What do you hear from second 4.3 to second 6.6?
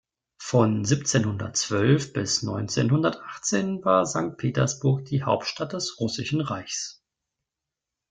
Petersburg die Hauptstadt des Russischen